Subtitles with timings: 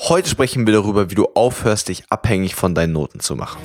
[0.00, 3.58] Heute sprechen wir darüber, wie du aufhörst, dich abhängig von deinen Noten zu machen.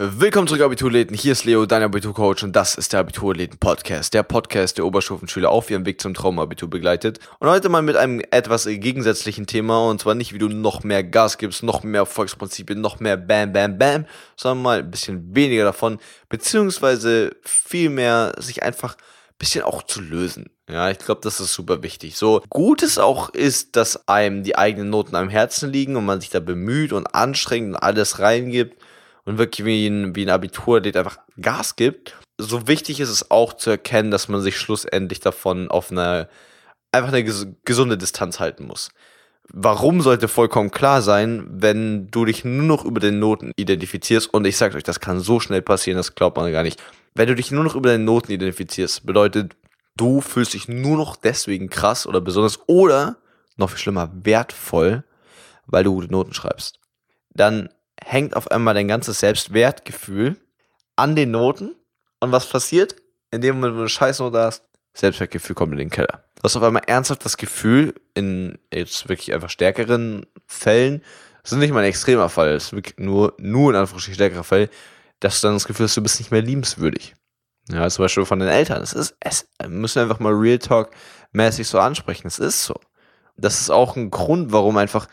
[0.00, 1.16] Willkommen zurück, Abiturläden.
[1.16, 4.14] Hier ist Leo, dein Abiturcoach, und das ist der Abiturläden-Podcast.
[4.14, 7.18] Der Podcast, der Oberstufenschüler auf ihrem Weg zum Traumabitur begleitet.
[7.40, 11.02] Und heute mal mit einem etwas gegensätzlichen Thema, und zwar nicht, wie du noch mehr
[11.02, 14.06] Gas gibst, noch mehr Erfolgsprinzipien, noch mehr Bam, Bam, Bam,
[14.36, 20.00] sondern mal ein bisschen weniger davon, beziehungsweise viel mehr sich einfach ein bisschen auch zu
[20.00, 20.48] lösen.
[20.70, 22.16] Ja, ich glaube, das ist super wichtig.
[22.16, 26.20] So gut es auch ist, dass einem die eigenen Noten am Herzen liegen und man
[26.20, 28.77] sich da bemüht und anstrengt und alles reingibt,
[29.28, 33.52] und wirklich wie ein, wie ein Abiturathlet einfach Gas gibt, so wichtig ist es auch
[33.52, 36.30] zu erkennen, dass man sich schlussendlich davon auf eine
[36.92, 38.88] einfach eine gesunde Distanz halten muss.
[39.52, 44.46] Warum sollte vollkommen klar sein, wenn du dich nur noch über den Noten identifizierst und
[44.46, 46.82] ich sage euch, das kann so schnell passieren, das glaubt man gar nicht.
[47.14, 49.56] Wenn du dich nur noch über deine Noten identifizierst, bedeutet,
[49.94, 53.18] du fühlst dich nur noch deswegen krass oder besonders oder
[53.58, 55.04] noch viel schlimmer wertvoll,
[55.66, 56.80] weil du gute Noten schreibst.
[57.34, 57.68] Dann
[58.04, 60.36] hängt auf einmal dein ganzes Selbstwertgefühl
[60.96, 61.74] an den Noten.
[62.20, 62.96] Und was passiert?
[63.30, 64.64] In dem Moment, wo du Scheißnote hast,
[64.94, 66.24] Selbstwertgefühl kommt in den Keller.
[66.34, 71.02] Du hast auf einmal ernsthaft das Gefühl, in jetzt wirklich einfach stärkeren Fällen,
[71.42, 74.44] das ist nicht mal ein extremer Fall, das ist wirklich nur, nur in Anführungsstrichen stärkerer
[74.44, 74.68] Fall,
[75.20, 77.14] dass du dann das Gefühl hast, du bist nicht mehr liebenswürdig.
[77.70, 78.82] Ja, zum Beispiel von den Eltern.
[78.82, 80.90] Es ist, es müssen einfach mal Real Talk
[81.32, 82.26] mäßig so ansprechen.
[82.26, 82.74] Es ist so.
[83.36, 85.06] Das ist auch ein Grund, warum einfach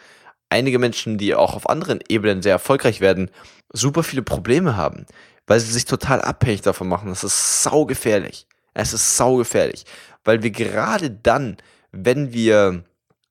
[0.50, 3.30] einige Menschen, die auch auf anderen Ebenen sehr erfolgreich werden,
[3.72, 5.06] super viele Probleme haben,
[5.48, 7.10] weil sie sich total abhängig davon machen.
[7.10, 8.48] Das ist saugefährlich.
[8.74, 9.86] Es ist saugefährlich,
[10.24, 11.58] weil wir gerade dann,
[11.92, 12.84] wenn wir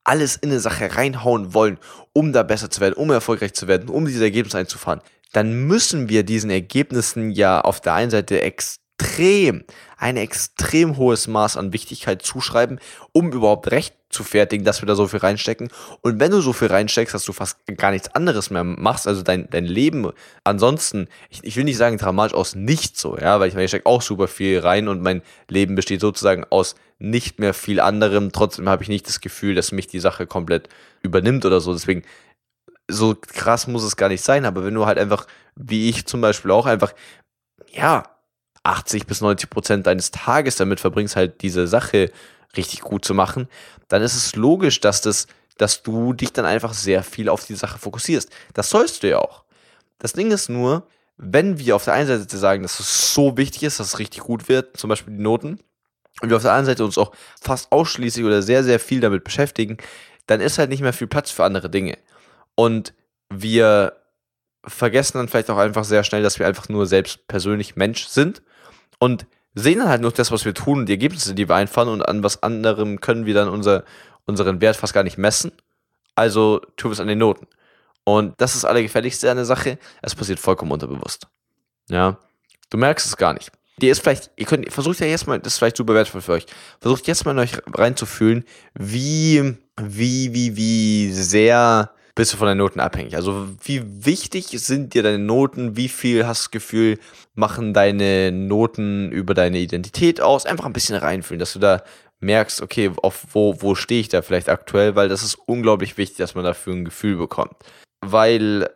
[0.04, 1.78] alles in eine Sache reinhauen wollen,
[2.12, 5.00] um da besser zu werden, um erfolgreich zu werden, um diese Ergebnisse einzufahren,
[5.32, 9.64] dann müssen wir diesen Ergebnissen ja auf der einen Seite extrem,
[10.04, 12.78] ein extrem hohes Maß an Wichtigkeit zuschreiben,
[13.12, 15.70] um überhaupt recht zu fertigen, dass wir da so viel reinstecken.
[16.02, 19.22] Und wenn du so viel reinsteckst, dass du fast gar nichts anderes mehr machst, also
[19.22, 20.12] dein, dein Leben
[20.44, 23.70] ansonsten, ich, ich will nicht sagen dramatisch aus nichts so, ja, weil ich meine, ich
[23.70, 28.30] stecke auch super viel rein und mein Leben besteht sozusagen aus nicht mehr viel anderem.
[28.30, 30.68] Trotzdem habe ich nicht das Gefühl, dass mich die Sache komplett
[31.00, 31.72] übernimmt oder so.
[31.72, 32.02] Deswegen,
[32.88, 35.26] so krass muss es gar nicht sein, aber wenn du halt einfach,
[35.56, 36.92] wie ich zum Beispiel auch einfach,
[37.72, 38.13] ja,
[38.64, 42.10] 80 bis 90 Prozent deines Tages damit verbringst, halt diese Sache
[42.56, 43.48] richtig gut zu machen,
[43.88, 45.26] dann ist es logisch, dass das,
[45.58, 48.30] dass du dich dann einfach sehr viel auf die Sache fokussierst.
[48.54, 49.44] Das sollst du ja auch.
[49.98, 50.86] Das Ding ist nur,
[51.16, 54.22] wenn wir auf der einen Seite sagen, dass es so wichtig ist, dass es richtig
[54.22, 55.60] gut wird, zum Beispiel die Noten,
[56.20, 59.24] und wir auf der anderen Seite uns auch fast ausschließlich oder sehr, sehr viel damit
[59.24, 59.78] beschäftigen,
[60.26, 61.98] dann ist halt nicht mehr viel Platz für andere Dinge.
[62.54, 62.94] Und
[63.30, 63.96] wir
[64.64, 68.42] vergessen dann vielleicht auch einfach sehr schnell, dass wir einfach nur selbst persönlich Mensch sind
[69.04, 71.88] und sehen dann halt nur das, was wir tun und die Ergebnisse, die wir einfahren
[71.88, 73.84] und an was anderem können wir dann unser,
[74.24, 75.52] unseren Wert fast gar nicht messen.
[76.14, 77.46] Also tun wir es an den Noten.
[78.04, 79.78] Und das ist das Allergefährlichste an der Sache.
[80.00, 81.26] Es passiert vollkommen unterbewusst.
[81.90, 82.18] Ja.
[82.70, 83.52] Du merkst es gar nicht.
[83.76, 86.32] Die ist vielleicht, ihr könnt, versucht ja jetzt mal, das ist vielleicht super wertvoll für
[86.32, 86.46] euch,
[86.80, 92.58] versucht jetzt mal in euch reinzufühlen, wie, wie, wie, wie sehr bist du von deinen
[92.58, 93.16] Noten abhängig.
[93.16, 95.76] Also wie wichtig sind dir deine Noten?
[95.76, 96.98] Wie viel hast du das Gefühl,
[97.34, 100.46] machen deine Noten über deine Identität aus?
[100.46, 101.82] Einfach ein bisschen reinfühlen, dass du da
[102.20, 106.18] merkst, okay, auf wo, wo stehe ich da vielleicht aktuell, weil das ist unglaublich wichtig,
[106.18, 107.54] dass man dafür ein Gefühl bekommt.
[108.00, 108.70] Weil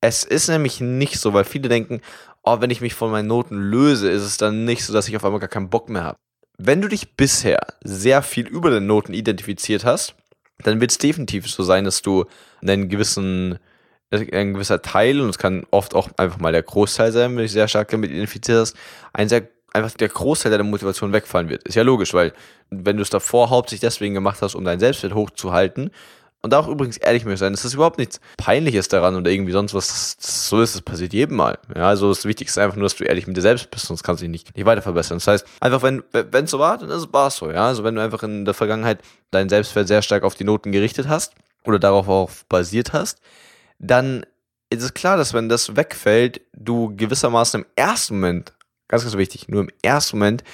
[0.00, 2.00] es ist nämlich nicht so, weil viele denken,
[2.42, 5.16] oh, wenn ich mich von meinen Noten löse, ist es dann nicht so, dass ich
[5.16, 6.18] auf einmal gar keinen Bock mehr habe.
[6.56, 10.14] Wenn du dich bisher sehr viel über deine Noten identifiziert hast,
[10.58, 12.24] dann wird es definitiv so sein, dass du
[12.62, 13.58] einen gewissen,
[14.10, 17.42] ein gewisser Teil, und es kann oft auch einfach mal der Großteil sein, wenn du
[17.42, 18.76] dich sehr stark damit identifizierst,
[19.12, 21.64] ein sehr einfach der Großteil deiner Motivation wegfallen wird.
[21.64, 22.32] Ist ja logisch, weil
[22.70, 25.90] wenn du es davor hauptsächlich deswegen gemacht hast, um deinen Selbstwert hochzuhalten,
[26.44, 29.72] und auch übrigens ehrlich möchte sein, es ist überhaupt nichts Peinliches daran oder irgendwie sonst
[29.72, 30.18] was.
[30.20, 31.58] So ist es passiert jedem Mal.
[31.74, 34.02] Ja, also das Wichtigste ist einfach nur, dass du ehrlich mit dir selbst bist, sonst
[34.02, 35.16] kannst du dich nicht, nicht weiter verbessern.
[35.16, 37.50] Das heißt, einfach wenn es so war, dann ist es so.
[37.50, 39.00] Ja, also wenn du einfach in der Vergangenheit
[39.30, 41.32] deinen Selbstwert sehr stark auf die Noten gerichtet hast
[41.64, 43.22] oder darauf auch basiert hast,
[43.78, 44.26] dann
[44.68, 48.52] ist es klar, dass wenn das wegfällt, du gewissermaßen im ersten Moment,
[48.88, 50.44] ganz, ganz wichtig, nur im ersten Moment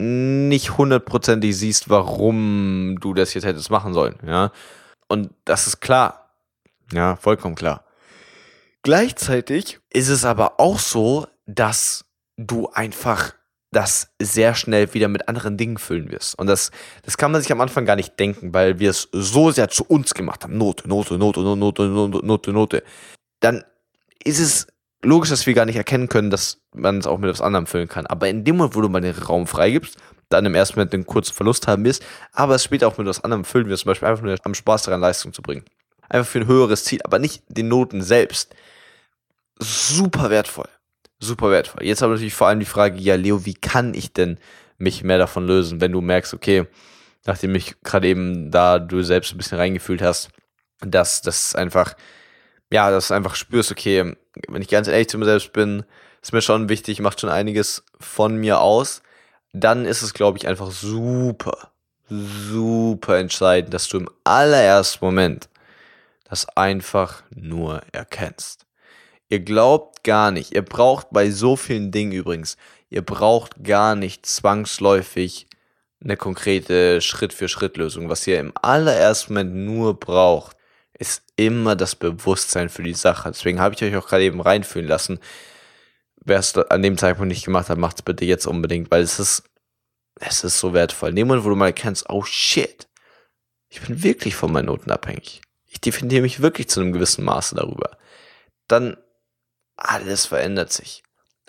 [0.00, 4.16] nicht hundertprozentig siehst, warum du das jetzt hättest machen sollen.
[4.26, 4.50] Ja,
[5.10, 6.30] und das ist klar.
[6.92, 7.84] Ja, vollkommen klar.
[8.82, 12.04] Gleichzeitig ist es aber auch so, dass
[12.36, 13.34] du einfach
[13.72, 16.38] das sehr schnell wieder mit anderen Dingen füllen wirst.
[16.38, 16.70] Und das,
[17.02, 19.84] das kann man sich am Anfang gar nicht denken, weil wir es so sehr zu
[19.84, 20.56] uns gemacht haben.
[20.56, 22.82] Note, Note, Note, Note, Note, Note, Note, Note.
[23.40, 23.64] Dann
[24.24, 24.66] ist es
[25.02, 27.88] logisch, dass wir gar nicht erkennen können, dass man es auch mit was anderem füllen
[27.88, 28.06] kann.
[28.06, 29.96] Aber in dem Moment, wo du mal den Raum freigibst,
[30.30, 33.22] dann im ersten Moment einen kurzen Verlust haben wirst, aber es später auch mit was
[33.22, 35.64] anderem füllen wirst, zum Beispiel einfach nur am Spaß daran, Leistung zu bringen.
[36.08, 38.54] Einfach für ein höheres Ziel, aber nicht den Noten selbst.
[39.58, 40.68] Super wertvoll.
[41.18, 41.84] Super wertvoll.
[41.84, 44.38] Jetzt aber natürlich vor allem die Frage, ja, Leo, wie kann ich denn
[44.78, 46.66] mich mehr davon lösen, wenn du merkst, okay,
[47.26, 50.30] nachdem ich gerade eben da du selbst ein bisschen reingefühlt hast,
[50.80, 51.94] dass das einfach,
[52.72, 54.16] ja, dass du einfach spürst, okay,
[54.48, 55.84] wenn ich ganz ehrlich zu mir selbst bin,
[56.22, 59.02] ist mir schon wichtig, macht schon einiges von mir aus,
[59.52, 61.70] dann ist es, glaube ich, einfach super,
[62.08, 65.48] super entscheidend, dass du im allerersten Moment
[66.24, 68.66] das einfach nur erkennst.
[69.28, 72.56] Ihr glaubt gar nicht, ihr braucht bei so vielen Dingen übrigens,
[72.88, 75.46] ihr braucht gar nicht zwangsläufig
[76.02, 78.08] eine konkrete Schritt-für-Schritt-Lösung.
[78.08, 80.56] Was ihr im allerersten Moment nur braucht,
[80.98, 83.30] ist immer das Bewusstsein für die Sache.
[83.30, 85.18] Deswegen habe ich euch auch gerade eben reinfühlen lassen.
[86.30, 89.18] Wer es an dem Zeitpunkt nicht gemacht hat, macht es bitte jetzt unbedingt, weil es
[89.18, 89.42] ist,
[90.20, 91.08] es ist so wertvoll.
[91.08, 92.86] In Moment, wo du mal erkennst, oh shit,
[93.68, 95.42] ich bin wirklich von meinen Noten abhängig.
[95.66, 97.98] Ich definiere mich wirklich zu einem gewissen Maße darüber.
[98.68, 98.96] Dann
[99.74, 101.02] alles verändert sich.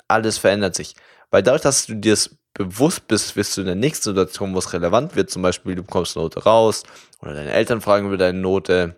[0.08, 0.96] Alles verändert sich.
[1.30, 4.58] Weil dadurch, dass du dir das bewusst bist, wirst du in der nächsten Situation, wo
[4.58, 6.82] es relevant wird, zum Beispiel du bekommst eine Note raus
[7.20, 8.96] oder deine Eltern fragen über deine Note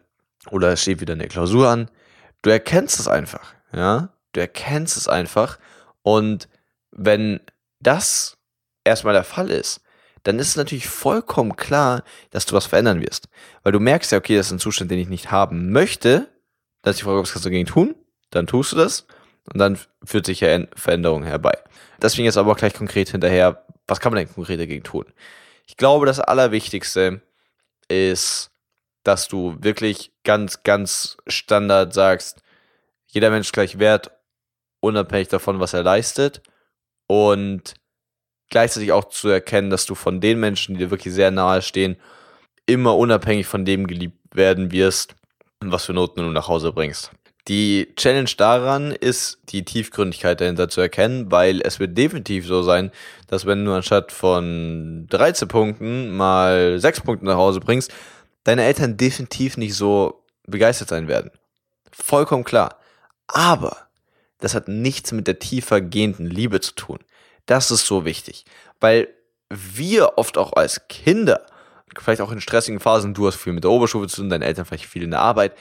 [0.50, 1.92] oder es steht wieder eine Klausur an.
[2.42, 4.14] Du erkennst es einfach, ja?
[4.34, 5.58] Du erkennst es einfach
[6.02, 6.50] und
[6.92, 7.40] wenn
[7.80, 8.38] das
[8.84, 9.82] erstmal der Fall ist,
[10.24, 13.28] dann ist es natürlich vollkommen klar, dass du was verändern wirst.
[13.64, 16.30] Weil du merkst ja, okay, das ist ein Zustand, den ich nicht haben möchte.
[16.82, 17.96] Dann ist die Frage, was kannst du dagegen tun?
[18.30, 19.06] Dann tust du das
[19.52, 21.58] und dann führt sich ja Veränderung herbei.
[22.02, 25.06] Deswegen jetzt aber auch gleich konkret hinterher, was kann man denn konkret dagegen tun?
[25.68, 27.22] Ich glaube, das Allerwichtigste
[27.90, 28.52] ist,
[29.04, 32.42] dass du wirklich ganz, ganz Standard sagst,
[33.08, 34.12] jeder Mensch gleich wert,
[34.84, 36.42] unabhängig davon, was er leistet.
[37.08, 37.74] Und
[38.50, 41.96] gleichzeitig auch zu erkennen, dass du von den Menschen, die dir wirklich sehr nahe stehen,
[42.66, 45.16] immer unabhängig von dem geliebt werden wirst,
[45.62, 47.12] was für Noten du nach Hause bringst.
[47.50, 52.92] Die Challenge daran ist, die Tiefgründigkeit dahinter zu erkennen, weil es wird definitiv so sein,
[53.28, 57.94] dass wenn du anstatt von 13 Punkten mal 6 Punkte nach Hause bringst,
[58.46, 61.32] deine Eltern definitiv nicht so begeistert sein werden.
[61.92, 62.78] Vollkommen klar.
[63.28, 63.90] Aber
[64.44, 67.00] das hat nichts mit der tiefer gehenden Liebe zu tun.
[67.46, 68.44] Das ist so wichtig,
[68.82, 69.08] weil
[69.50, 71.46] wir oft auch als Kinder,
[71.98, 74.66] vielleicht auch in stressigen Phasen, du hast viel mit der Oberstufe zu tun, deine Eltern
[74.66, 75.54] vielleicht viel in der Arbeit,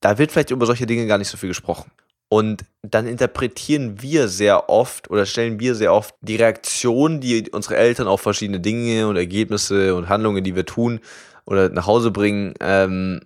[0.00, 1.90] da wird vielleicht über solche Dinge gar nicht so viel gesprochen.
[2.28, 7.76] Und dann interpretieren wir sehr oft oder stellen wir sehr oft die Reaktion, die unsere
[7.76, 11.00] Eltern auf verschiedene Dinge und Ergebnisse und Handlungen, die wir tun
[11.46, 13.20] oder nach Hause bringen, ähm,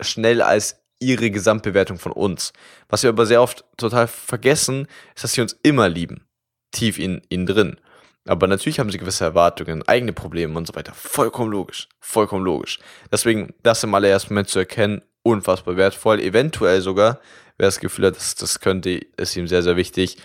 [0.00, 2.52] schnell als ihre Gesamtbewertung von uns.
[2.88, 6.26] Was wir aber sehr oft total vergessen, ist, dass sie uns immer lieben.
[6.72, 7.76] Tief in ihnen drin.
[8.26, 10.92] Aber natürlich haben sie gewisse Erwartungen, eigene Probleme und so weiter.
[10.92, 11.88] Vollkommen logisch.
[12.00, 12.78] Vollkommen logisch.
[13.10, 16.20] Deswegen, das im allerersten Moment zu erkennen, unfassbar wertvoll.
[16.20, 17.20] Eventuell sogar,
[17.56, 20.18] wer das Gefühl hat, das, das könnte, ist ihm sehr, sehr wichtig.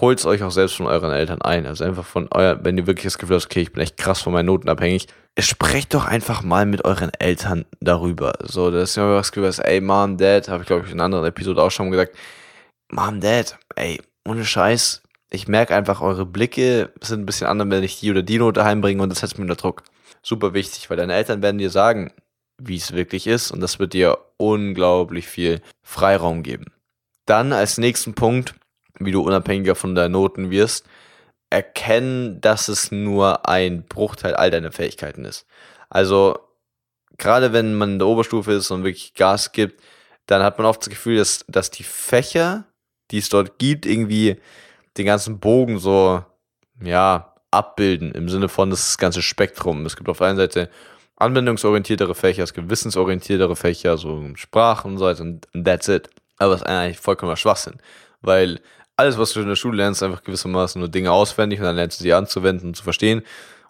[0.00, 1.66] Holt es euch auch selbst von euren Eltern ein.
[1.66, 4.22] Also einfach von euer, wenn ihr wirklich das Gefühl habt, okay, ich bin echt krass
[4.22, 5.06] von meinen Noten abhängig,
[5.38, 8.32] sprecht doch einfach mal mit euren Eltern darüber.
[8.42, 11.04] So, das ist ja was gesagt, ey, Mom, Dad, habe ich glaube ich in einer
[11.04, 12.16] anderen Episode auch schon gesagt,
[12.90, 17.82] Mom, Dad, ey, ohne Scheiß, ich merke einfach, eure Blicke sind ein bisschen anders, wenn
[17.82, 19.82] ich die oder die Note heimbringe und das setzt mir unter Druck.
[20.22, 22.12] Super wichtig, weil deine Eltern werden dir sagen,
[22.58, 26.66] wie es wirklich ist und das wird dir unglaublich viel Freiraum geben.
[27.26, 28.54] Dann als nächsten Punkt,
[29.04, 30.86] wie du unabhängiger von deinen Noten wirst,
[31.50, 35.46] erkennen, dass es nur ein Bruchteil all deiner Fähigkeiten ist.
[35.90, 36.38] Also
[37.18, 39.82] gerade wenn man in der Oberstufe ist und wirklich Gas gibt,
[40.26, 42.64] dann hat man oft das Gefühl, dass, dass die Fächer,
[43.10, 44.40] die es dort gibt, irgendwie
[44.96, 46.24] den ganzen Bogen so,
[46.82, 49.84] ja, abbilden, im Sinne von das ganze Spektrum.
[49.84, 50.70] Es gibt auf der einen Seite
[51.16, 56.08] anwendungsorientiertere Fächer, es gibt wissensorientiertere Fächer, so Sprachen und so weiter, und that's it.
[56.38, 57.74] Aber es ist eigentlich vollkommener Schwachsinn,
[58.22, 58.60] weil
[58.96, 62.00] alles, was du in der Schule lernst, einfach gewissermaßen nur Dinge auswendig und dann lernst
[62.00, 63.22] du sie anzuwenden und zu verstehen.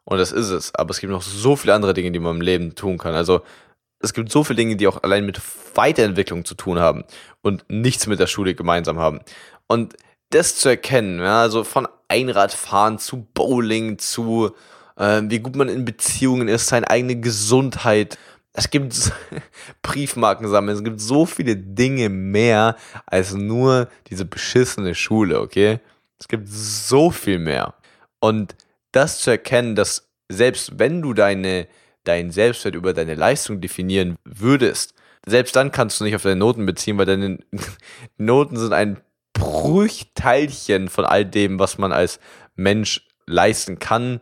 [0.05, 0.75] Und das ist es.
[0.75, 3.15] Aber es gibt noch so viele andere Dinge, die man im Leben tun kann.
[3.15, 3.43] Also
[4.01, 5.41] es gibt so viele Dinge, die auch allein mit
[5.75, 7.05] Weiterentwicklung zu tun haben
[7.41, 9.21] und nichts mit der Schule gemeinsam haben.
[9.69, 9.95] Und
[10.31, 14.53] das zu erkennen, ja, also von Einradfahren zu Bowling zu
[14.97, 18.19] äh, wie gut man in Beziehungen ist, seine eigene Gesundheit.
[18.53, 19.13] Es gibt
[19.83, 25.81] Briefmarken sammeln, es gibt so viele Dinge mehr als nur diese beschissene Schule, okay?
[26.19, 27.75] Es gibt so viel mehr.
[28.21, 28.55] Und
[28.93, 31.67] das zu erkennen, dass selbst wenn du deine,
[32.05, 34.95] deinen Selbstwert über deine Leistung definieren würdest,
[35.27, 37.39] selbst dann kannst du nicht auf deine Noten beziehen, weil deine
[38.19, 39.01] Noten sind ein
[39.33, 42.21] Bruchteilchen von all dem, was man als
[42.55, 44.21] Mensch leisten kann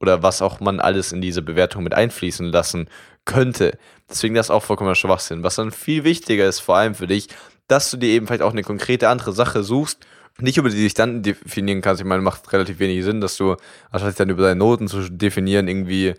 [0.00, 2.88] oder was auch man alles in diese Bewertung mit einfließen lassen
[3.24, 3.78] könnte.
[4.08, 5.42] Deswegen das auch vollkommener Schwachsinn.
[5.42, 7.28] Was dann viel wichtiger ist, vor allem für dich,
[7.68, 10.04] dass du dir eben vielleicht auch eine konkrete andere Sache suchst,
[10.38, 12.00] nicht über die dich dann definieren kannst.
[12.00, 13.56] Ich meine, macht relativ wenig Sinn, dass du,
[13.90, 16.14] anstatt dann über deine Noten zu definieren, irgendwie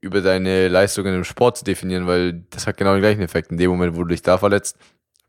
[0.00, 3.50] über deine Leistungen im Sport zu definieren, weil das hat genau den gleichen Effekt.
[3.50, 4.76] In dem Moment, wo du dich da verletzt,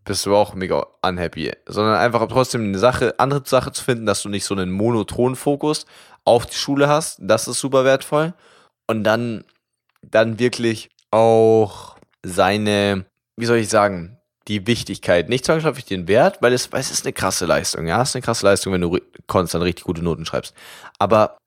[0.03, 1.51] bist du auch mega unhappy.
[1.65, 5.36] Sondern einfach trotzdem eine Sache, andere Sache zu finden, dass du nicht so einen monotonen
[5.36, 5.86] Fokus
[6.25, 7.20] auf die Schule hast.
[7.22, 8.34] Das ist super wertvoll.
[8.86, 9.46] Und dann,
[10.01, 13.05] dann wirklich auch seine,
[13.38, 14.17] wie soll ich sagen,
[14.50, 18.01] die Wichtigkeit, nicht zwangsläufig den Wert, weil es, weil es ist eine krasse Leistung, ja,
[18.01, 20.53] es ist eine krasse Leistung, wenn du konstant richtig gute Noten schreibst.
[21.00, 21.38] Aber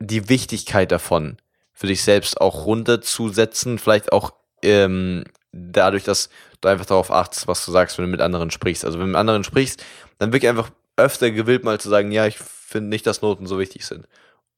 [0.00, 1.36] die Wichtigkeit davon,
[1.74, 4.32] für dich selbst auch runterzusetzen, vielleicht auch
[4.62, 6.30] ähm, dadurch, dass
[6.62, 8.84] du einfach darauf achtest, was du sagst, wenn du mit anderen sprichst.
[8.84, 9.84] Also wenn du mit anderen sprichst,
[10.18, 13.58] dann wirklich einfach öfter gewillt mal zu sagen, ja, ich finde nicht, dass Noten so
[13.58, 14.08] wichtig sind.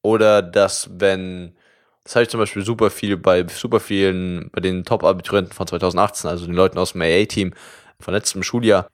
[0.00, 1.56] Oder dass, wenn,
[2.04, 6.30] das habe ich zum Beispiel super viel bei super vielen, bei den Top-Abiturienten von 2018,
[6.30, 7.54] also den Leuten aus dem AA-Team
[8.00, 8.88] von letztem Schuljahr,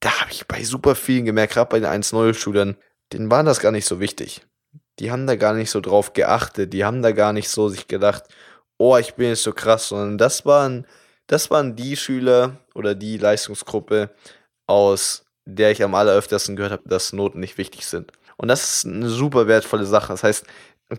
[0.00, 2.76] da habe ich bei super vielen gemerkt, gerade bei den 1-0-Schülern,
[3.12, 4.42] denen war das gar nicht so wichtig
[4.98, 7.88] die haben da gar nicht so drauf geachtet, die haben da gar nicht so sich
[7.88, 8.24] gedacht,
[8.78, 10.86] oh, ich bin jetzt so krass, sondern das waren,
[11.26, 14.10] das waren die Schüler oder die Leistungsgruppe,
[14.66, 18.12] aus der ich am alleröftesten gehört habe, dass Noten nicht wichtig sind.
[18.36, 20.08] Und das ist eine super wertvolle Sache.
[20.08, 20.46] Das heißt,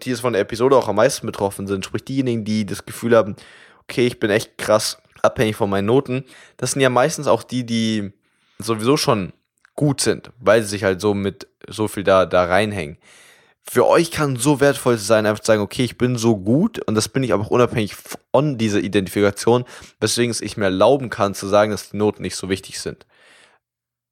[0.04, 3.16] die es von der Episode auch am meisten betroffen sind, sprich diejenigen, die das Gefühl
[3.16, 3.36] haben,
[3.84, 6.26] okay, ich bin echt krass abhängig von meinen Noten,
[6.58, 8.12] das sind ja meistens auch die, die
[8.60, 9.34] sowieso schon
[9.76, 12.98] gut sind, weil sie sich halt so mit so viel da, da reinhängen
[13.68, 16.96] für euch kann so wertvoll sein, einfach zu sagen, okay, ich bin so gut und
[16.96, 17.96] das bin ich aber auch unabhängig
[18.32, 19.66] von dieser Identifikation,
[20.00, 23.06] weswegen es ich mir erlauben kann zu sagen, dass die Noten nicht so wichtig sind.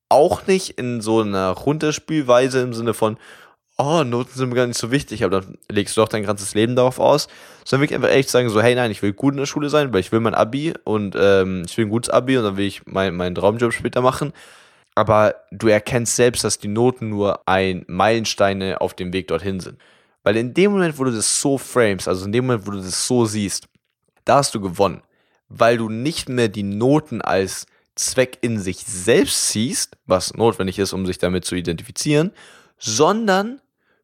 [0.10, 3.18] Auch nicht in so einer Runterspielweise im Sinne von,
[3.78, 6.54] oh, Noten sind mir gar nicht so wichtig, aber dann legst du doch dein ganzes
[6.54, 7.28] Leben darauf aus,
[7.66, 9.94] sondern wirklich einfach ehrlich sagen, so, hey, nein, ich will gut in der Schule sein,
[9.94, 12.66] weil ich will mein Abi und ähm, ich will ein gutes Abi und dann will
[12.66, 14.34] ich mein, meinen Traumjob später machen
[14.96, 19.80] aber du erkennst selbst, dass die Noten nur ein Meilensteine auf dem Weg dorthin sind.
[20.24, 22.78] Weil in dem Moment, wo du das so frames, also in dem Moment, wo du
[22.78, 23.68] das so siehst,
[24.26, 25.02] da hast du gewonnen.
[25.50, 27.66] Weil du nicht mehr die Noten als
[27.96, 32.32] Zweck in sich selbst siehst, was notwendig ist, um sich damit zu identifizieren,
[32.78, 33.60] sondern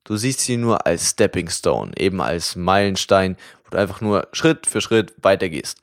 [0.09, 4.65] du siehst sie nur als Stepping Stone, eben als Meilenstein, wo du einfach nur Schritt
[4.65, 5.79] für Schritt weitergehst.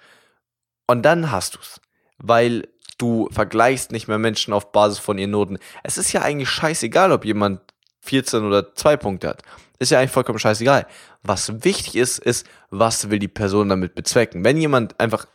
[0.89, 1.81] Und dann hast du es.
[2.19, 2.67] Weil
[2.99, 5.59] du vergleichst nicht mehr Menschen auf Basis von ihren Noten.
[5.85, 7.61] Es ist ja eigentlich scheißegal, ob jemand
[8.01, 9.43] 14 oder 2 Punkte hat.
[9.79, 10.87] Ist ja eigentlich vollkommen scheißegal.
[11.23, 14.45] Was wichtig ist, ist, was will die Person damit bezwecken.
[14.45, 15.27] Wenn jemand einfach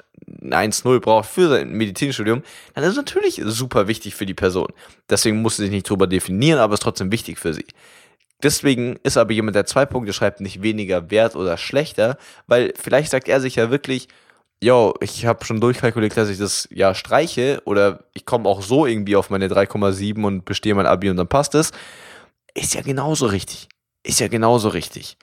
[0.41, 2.43] ein 1-0 braucht für sein Medizinstudium,
[2.73, 4.73] dann ist es natürlich super wichtig für die Person.
[5.09, 7.65] Deswegen muss sie sich nicht drüber definieren, aber es ist trotzdem wichtig für sie.
[8.43, 12.17] Deswegen ist aber jemand, der zwei Punkte schreibt, nicht weniger wert oder schlechter,
[12.47, 14.07] weil vielleicht sagt er sich ja wirklich,
[14.63, 18.85] yo, ich habe schon durchkalkuliert, dass ich das ja streiche oder ich komme auch so
[18.85, 21.71] irgendwie auf meine 3,7 und bestehe mein Abi und dann passt es,
[22.53, 23.69] ist ja genauso richtig.
[24.03, 25.17] Ist ja genauso richtig.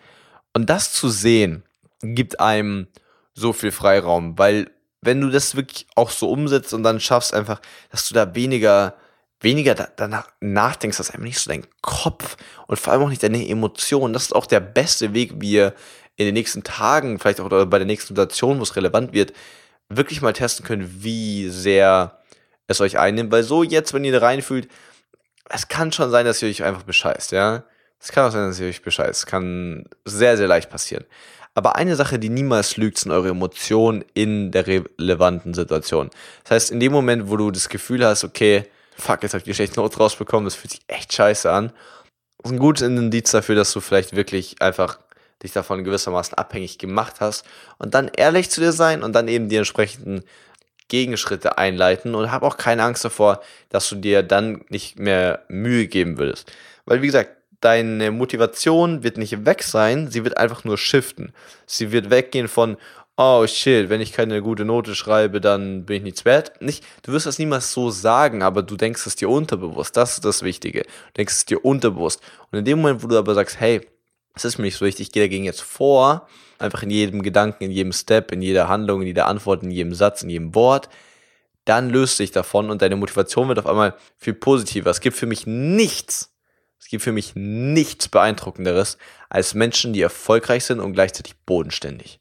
[0.55, 1.63] Und das zu sehen,
[2.01, 2.89] gibt einem
[3.35, 4.71] so viel Freiraum, weil
[5.01, 7.61] wenn du das wirklich auch so umsetzt und dann schaffst einfach,
[7.91, 8.95] dass du da weniger
[9.41, 13.49] weniger danach nachdenkst, dass einfach nicht so dein Kopf und vor allem auch nicht deine
[13.49, 15.75] Emotionen, das ist auch der beste Weg, wie ihr
[16.17, 19.33] in den nächsten Tagen, vielleicht auch bei der nächsten Situation, wo es relevant wird,
[19.89, 22.19] wirklich mal testen können, wie sehr
[22.67, 23.31] es euch einnimmt.
[23.31, 24.69] Weil so jetzt, wenn ihr da reinfühlt,
[25.49, 27.65] es kann schon sein, dass ihr euch einfach bescheißt, ja.
[28.01, 29.11] Es kann auch sein, dass ihr euch bescheißt.
[29.21, 31.05] Es kann sehr, sehr leicht passieren.
[31.55, 36.11] Aber eine Sache, die niemals lügt, sind eure Emotionen in der relevanten Situation.
[36.45, 38.65] Das heißt, in dem Moment, wo du das Gefühl hast, okay,
[38.99, 41.73] fuck, jetzt hab ich die schlechte Not rausbekommen, das fühlt sich echt scheiße an,
[42.43, 44.99] ist ein gutes Indiz dafür, dass du vielleicht wirklich einfach
[45.43, 47.45] dich davon gewissermaßen abhängig gemacht hast
[47.79, 50.25] und dann ehrlich zu dir sein und dann eben die entsprechenden
[50.89, 55.87] Gegenschritte einleiten und hab auch keine Angst davor, dass du dir dann nicht mehr Mühe
[55.87, 56.51] geben würdest.
[56.87, 61.33] Weil wie gesagt, deine Motivation wird nicht weg sein, sie wird einfach nur shiften.
[61.67, 62.77] Sie wird weggehen von,
[63.19, 66.63] oh shit, wenn ich keine gute Note schreibe, dann bin ich nichts wert.
[66.63, 69.97] Nicht, du wirst das niemals so sagen, aber du denkst es dir unterbewusst.
[69.97, 70.83] Das ist das Wichtige.
[70.83, 72.23] Du denkst es dir unterbewusst.
[72.51, 73.87] Und in dem Moment, wo du aber sagst, hey,
[74.35, 76.29] es ist mir nicht so wichtig, ich gehe dagegen jetzt vor,
[76.61, 79.95] einfach in jedem Gedanken, in jedem Step, in jeder Handlung, in jeder Antwort, in jedem
[79.95, 80.89] Satz, in jedem Wort,
[81.65, 84.91] dann löst dich davon und deine Motivation wird auf einmal viel positiver.
[84.91, 86.33] Es gibt für mich nichts,
[86.79, 88.97] es gibt für mich nichts beeindruckenderes
[89.29, 92.21] als Menschen, die erfolgreich sind und gleichzeitig bodenständig.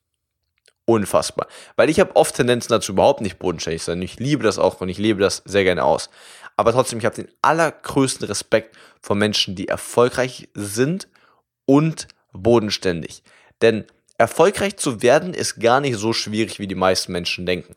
[0.90, 1.48] Unfassbar.
[1.76, 4.02] Weil ich habe oft Tendenzen dazu, überhaupt nicht bodenständig zu sein.
[4.02, 6.10] Ich liebe das auch und ich lebe das sehr gerne aus.
[6.56, 11.10] Aber trotzdem, ich habe den allergrößten Respekt vor Menschen, die erfolgreich sind
[11.66, 13.22] und bodenständig.
[13.62, 13.84] Denn
[14.18, 17.76] erfolgreich zu werden ist gar nicht so schwierig, wie die meisten Menschen denken.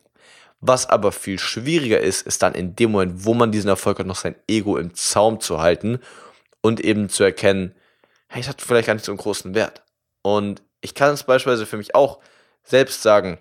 [0.61, 4.07] Was aber viel schwieriger ist, ist dann in dem Moment, wo man diesen Erfolg hat,
[4.07, 5.99] noch sein Ego im Zaum zu halten
[6.61, 7.75] und eben zu erkennen,
[8.27, 9.81] hey, es hat vielleicht gar nicht so einen großen Wert.
[10.21, 12.19] Und ich kann es beispielsweise für mich auch
[12.63, 13.37] selbst sagen,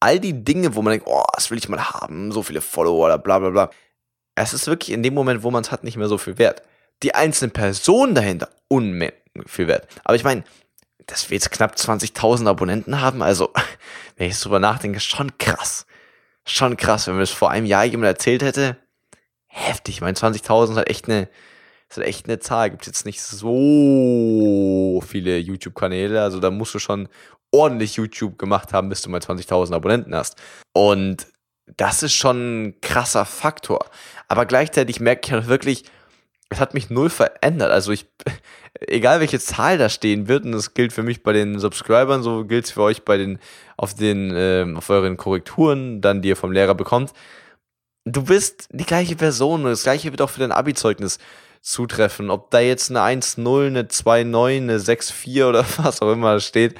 [0.00, 3.06] all die Dinge, wo man denkt, oh, das will ich mal haben, so viele Follower
[3.06, 3.70] oder bla bla bla.
[4.34, 6.62] Es ist wirklich in dem Moment, wo man es hat, nicht mehr so viel wert.
[7.02, 9.14] Die einzelnen Personen dahinter, unmengen
[9.46, 9.88] viel wert.
[10.04, 10.44] Aber ich meine,
[11.06, 13.52] dass wir jetzt knapp 20.000 Abonnenten haben, also,
[14.16, 15.86] wenn ich jetzt drüber nachdenke, schon krass.
[16.44, 18.76] Schon krass, wenn mir das vor einem Jahr jemand erzählt hätte.
[19.46, 21.28] Heftig, ich meine, 20.000 ist halt echt eine,
[21.88, 22.70] ist halt echt eine Zahl.
[22.70, 27.08] Gibt jetzt nicht so viele YouTube-Kanäle, also da musst du schon
[27.56, 30.36] ordentlich YouTube gemacht haben, bis du mal 20.000 Abonnenten hast.
[30.72, 31.26] Und
[31.76, 33.86] das ist schon ein krasser Faktor.
[34.28, 35.84] Aber gleichzeitig merke ich halt wirklich,
[36.48, 37.70] es hat mich null verändert.
[37.70, 38.06] Also ich,
[38.80, 42.44] egal welche Zahl da stehen wird, und das gilt für mich bei den Subscribern, so
[42.44, 43.38] gilt es für euch bei den,
[43.76, 47.12] auf den, äh, auf euren Korrekturen, dann die ihr vom Lehrer bekommt.
[48.04, 51.18] Du bist die gleiche Person und das gleiche wird auch für dein Abi-Zeugnis
[51.66, 52.30] zutreffen.
[52.30, 56.76] Ob da jetzt eine 1-0, eine 2-9, eine 6-4 oder was auch immer steht,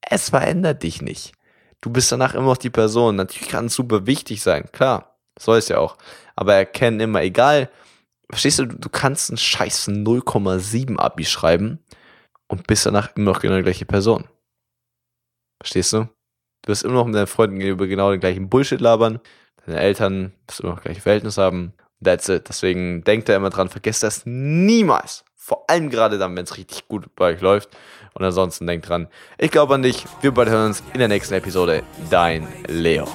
[0.00, 1.32] es verändert dich nicht.
[1.80, 3.16] Du bist danach immer noch die Person.
[3.16, 5.98] Natürlich kann es super wichtig sein, klar, soll es ja auch.
[6.34, 7.70] Aber erkennen immer, egal,
[8.30, 11.80] verstehst du, du kannst einen scheiß 0,7 Abi schreiben
[12.48, 14.24] und bist danach immer noch genau die gleiche Person.
[15.60, 16.08] Verstehst du?
[16.62, 19.20] Du wirst immer noch mit deinen Freunden gegenüber genau den gleichen Bullshit labern.
[19.66, 21.74] Deine Eltern wirst immer noch gleiche Verhältnis haben.
[22.02, 22.48] That's it.
[22.48, 25.24] Deswegen denkt da immer dran, vergesst das niemals.
[25.36, 27.70] Vor allem gerade dann, wenn es richtig gut bei euch läuft.
[28.14, 30.04] Und ansonsten denkt dran, ich glaube an dich.
[30.20, 31.82] Wir beide hören uns in der nächsten Episode.
[32.10, 33.08] Dein Leo.